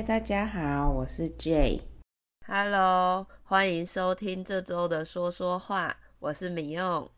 [0.00, 1.82] 嗨，大家好，我是 Jay。
[2.46, 7.10] Hello，欢迎收听这周的说说话，我是米用。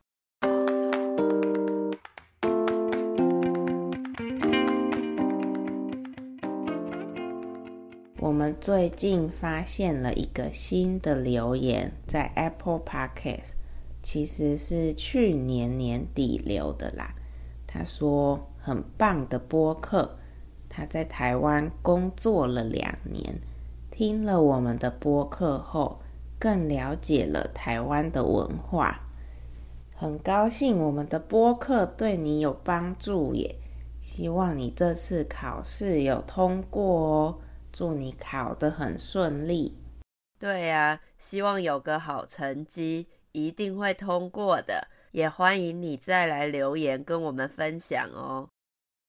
[8.18, 13.52] 我们最近发现了一个新的留言，在 Apple Podcast，
[14.02, 17.14] 其实是去年年底留的啦。
[17.64, 20.18] 他说很棒的播客。
[20.74, 23.38] 他在台湾工作了两年，
[23.90, 26.00] 听了我们的播客后，
[26.38, 29.02] 更了解了台湾的文化。
[29.94, 33.54] 很高兴我们的播客对你有帮助耶！
[34.00, 37.38] 希望你这次考试有通过哦，
[37.70, 39.76] 祝你考得很顺利。
[40.40, 44.88] 对呀，希望有个好成绩，一定会通过的。
[45.12, 48.48] 也欢迎你再来留言跟我们分享哦。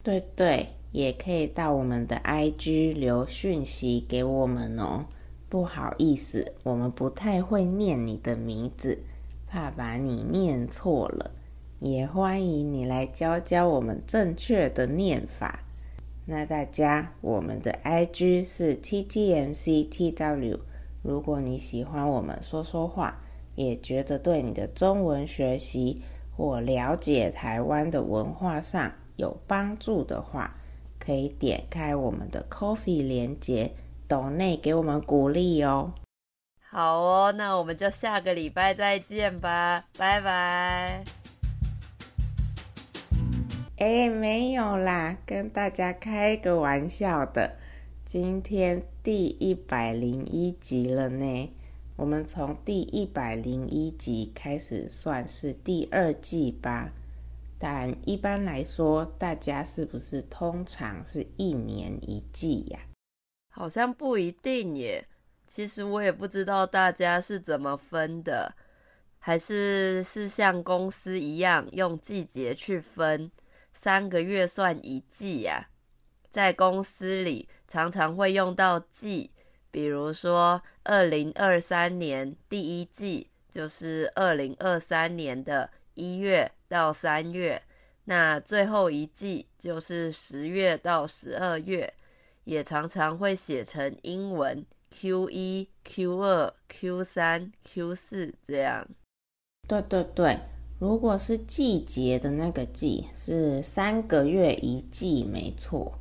[0.03, 0.67] 对对。
[0.93, 5.05] 也可以到我们的 IG 留讯息给我们哦。
[5.49, 9.03] 不好意思，我们不太会念你的名字，
[9.45, 11.31] 怕把你念错了。
[11.80, 15.59] 也欢迎你来教教我们正确的念法。
[16.25, 20.59] 那大家，我们的 IG 是 TTMCTW。
[21.02, 23.19] 如果你喜欢我们说说话，
[23.55, 26.02] 也觉得对你的中文学习
[26.35, 30.55] 或了解台湾的文化上有帮助的话，
[31.04, 33.73] 可以点开我们的 Coffee 连接，
[34.08, 35.92] 抖内给我们鼓励哦。
[36.70, 41.04] 好哦，那我们就下个礼拜再见吧，拜拜。
[43.80, 47.58] 哎，没有啦，跟大家开个玩笑的。
[48.06, 51.52] 今天第一百零一集了呢，
[51.98, 56.94] 我们从第一百零一集开始算是第二季吧。
[57.66, 62.78] 但一般来说，大家是不是通常是一年一季呀？
[63.50, 65.08] 好像不一定耶。
[65.47, 68.53] 其实我也不知道大家是怎么分的，
[69.17, 73.31] 还是是像公司一样用季节去分，
[73.72, 75.69] 三个月算一季呀？
[76.30, 79.31] 在公司里常常会用到季，
[79.72, 86.51] 比如说二零二三年第一季就是二零二三年的一月。
[86.73, 87.61] 到三月，
[88.06, 91.94] 那最后一季就是十月到十二月，
[92.45, 98.88] 也常常会写成英文 Q 一、Q 二、Q 三、Q 四这样。
[99.67, 100.39] 对对对，
[100.79, 106.00] 如果是季节的那个季是三个月一季，没错。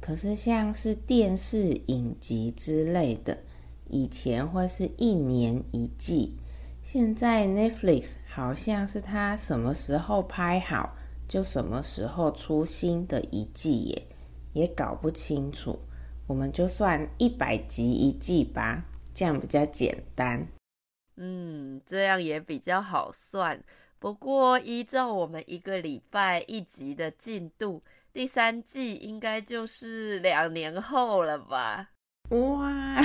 [0.00, 3.44] 可是像是电视影集之类的，
[3.90, 6.38] 以前会是一年一季。
[6.84, 10.94] 现在 Netflix 好像是它什么时候拍好，
[11.26, 14.06] 就什么时候出新的一季耶，
[14.52, 15.78] 也搞不清楚。
[16.26, 18.84] 我们就算一百集一季吧，
[19.14, 20.46] 这样比较简单。
[21.16, 23.64] 嗯，这样也比较好算。
[23.98, 31.92] 不过依照我们一个礼拜一集的进度，第三季应该就是两年后了吧？
[32.30, 33.00] 哇，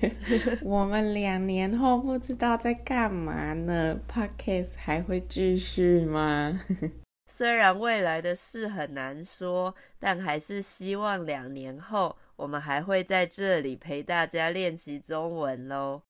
[0.62, 6.60] 我们两年后不知道在干嘛呢？Podcast 还会继续吗？
[7.26, 16.02] 虽然未来的事很难说，但还是希望两年后我们还会在这里陪大家练习中文喽。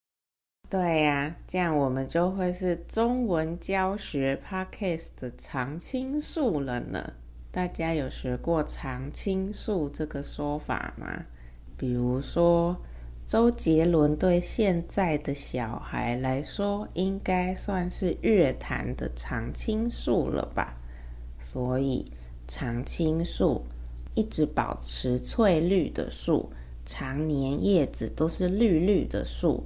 [0.69, 7.15] 对呀，这样我们就会是中文教学 Podcast 的常青树了呢。
[7.51, 11.25] 大家有学过常青树这个说法吗？
[11.79, 12.77] 比如说，
[13.25, 20.77] 周杰伦对现在的小孩来说，应该算是乐坛的常青树了吧？
[21.39, 22.05] 所以，
[22.49, 23.63] 常青树
[24.15, 26.51] 一直保持翠绿的树，
[26.85, 29.65] 常年叶子都是绿绿的树，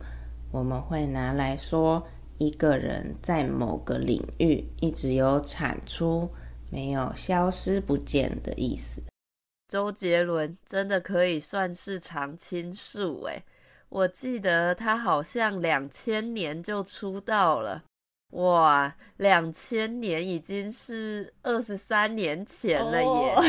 [0.50, 2.06] 我们会拿来说
[2.37, 6.29] 一个人在某个领域一直有产出，
[6.69, 9.00] 没有消失不见的意思。
[9.72, 13.43] 周杰伦真的可以算是常青树诶，
[13.88, 17.82] 我记得他好像两千年就出道了，
[18.32, 23.44] 哇，两千年已经是二十三年前了耶，oh.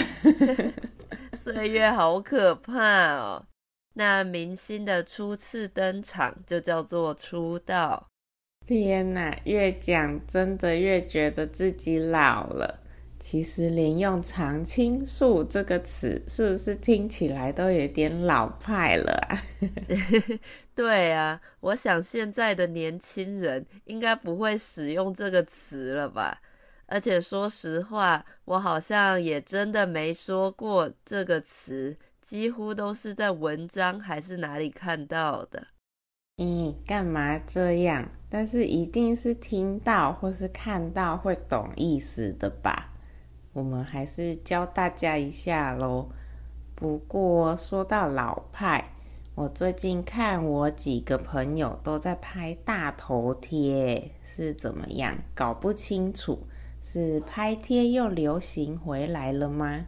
[1.34, 3.46] 岁月好可怕哦。
[3.94, 8.08] 那明星的初次登场就叫做出道。
[8.66, 12.80] 天哪，越讲真的越觉得自己老了。
[13.24, 19.42] 其实连用“常青树”这个词，是不是听起来都有点老派了啊？
[20.76, 26.42] 对啊，我想现在的年轻人应该不会使用这个词了吧？
[26.86, 35.68] 而且说实话，我好像也真的没说过这个词几乎都是在文章还是哪里看到的。
[36.36, 38.06] 咦，干嘛这样？
[38.30, 42.90] 但是一定是听到或是看到会懂意思的吧？
[43.54, 46.10] 我们还是教大家一下喽。
[46.76, 48.94] 不过说到老派，
[49.36, 55.18] 我最近看我几个朋友都在拍大头贴，是怎么样？
[55.36, 56.48] 搞不清楚，
[56.82, 59.86] 是拍贴又流行回来了吗？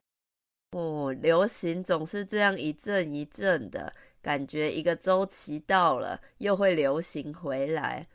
[0.71, 3.94] 哦，流行总是这样一阵一阵的。
[4.21, 8.07] 感觉一个周期到了，又会流行回来。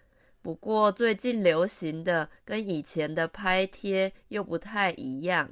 [0.43, 5.51] 不过最近流行的跟以前的拍贴又不太一样。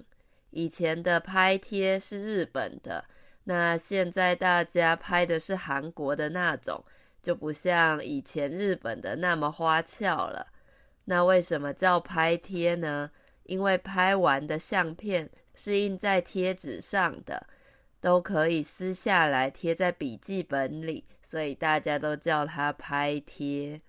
[0.50, 3.04] 以前的拍贴是日本的，
[3.44, 6.84] 那现在大家拍的是韩国的那种，
[7.20, 10.46] 就不像以前日本的那么花俏了。
[11.04, 13.10] 那为什么叫拍贴呢？
[13.44, 17.46] 因为拍完的相片是印在贴纸上的。
[18.00, 23.82] 都可以撕下来贴在笔记本里，所以大家都叫它拍贴。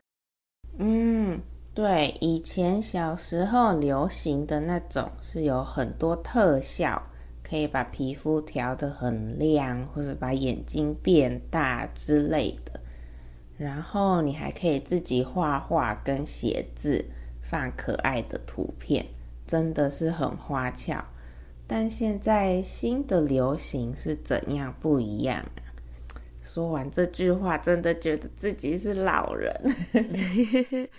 [0.82, 1.42] 嗯，
[1.74, 7.04] 对，以前小时候流行的那种是有很多特效，
[7.44, 12.80] 可以把皮肤调得很亮，或者把眼睛变大之类的。
[13.58, 17.04] 然后你还可以自己画画跟写字，
[17.42, 19.08] 放可爱的图片，
[19.46, 21.04] 真的是很花俏。
[21.68, 25.44] 但现在新的流行是怎样不一样？
[26.42, 29.54] 说完这句话，真的觉得自己是老人。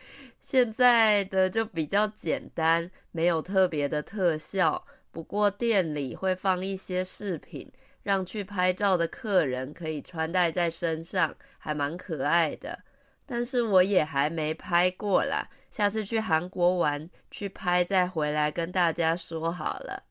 [0.43, 4.85] 现在的就比较简单，没有特别的特效。
[5.11, 7.71] 不过店里会放一些饰品，
[8.03, 12.79] 让去拍照的客人可以穿戴在身上，还蛮可爱的。
[13.27, 20.05] 但是我也还没拍过啦，下次去韩国玩，去拍再回来跟大家说好了。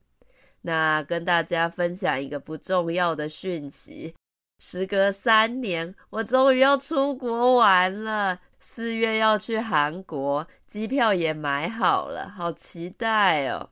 [0.61, 4.13] 那跟大家分享一个不重要的讯息，
[4.59, 8.39] 时隔三年，我终于要出国玩了。
[8.59, 13.69] 四月要去韩国，机票也买好了，好期待哦！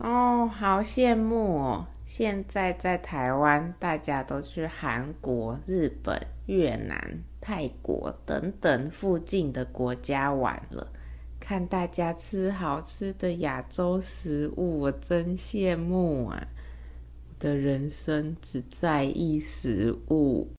[0.00, 1.86] 哦，好羡慕哦！
[2.04, 10.92] 现在在台湾，大家都去韩国、日本、越南、泰国等等附近的国家玩了。
[11.38, 16.46] 看大家吃好吃的亚洲食物，我真羡慕啊！
[17.36, 20.54] 我的人生只在意食物，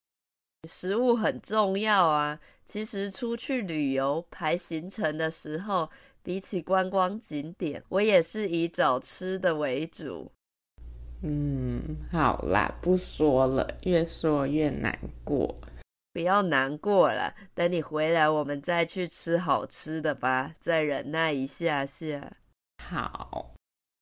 [0.69, 2.39] 食物很重要啊。
[2.67, 5.89] 其实出去旅游排行程的时候，
[6.21, 10.31] 比起观光景点，我也是以找吃的为主。
[11.23, 15.55] 嗯，好啦，不说了，越说越难过。
[16.13, 20.53] 不要难过了，等你回来，我们再去吃好吃的吧。
[20.59, 22.37] 再忍耐一下下。
[22.83, 23.55] 好，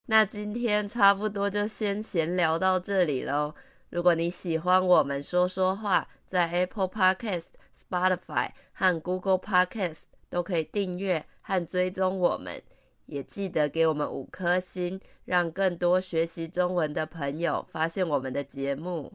[0.07, 3.55] 那今天差不多就先闲聊到这里喽。
[3.89, 12.61] 如果你喜欢我们说说话，在 Apple Podcast、Spotify 和 Google Podcast 都可以订阅和追踪我们，
[13.05, 19.13] 也记得给我们五颗星，让更多学习中文的朋友发现我们的节目。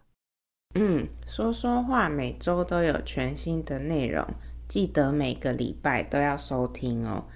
[0.75, 4.27] 嗯，说说话每周都有全新的内容，
[4.69, 7.27] 记得每个礼拜都要收听哦。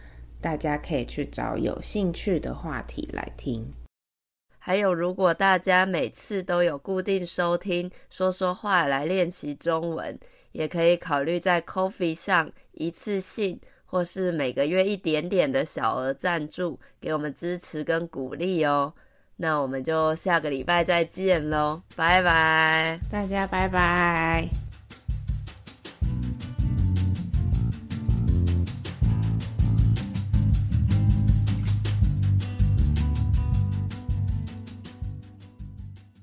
[0.44, 3.73] 大家可以去找有兴趣的话题来听。
[4.58, 10.19] 还有，如果大家每次都有固定收听说说话来练习中文，
[10.52, 18.92] 也可以考虑在 Coffee 上一次性或是每个月一点点的小额赞助，给我们支持跟鼓励哦。
[19.37, 24.63] 那我们就下个礼拜再见喽，拜拜，大家拜拜。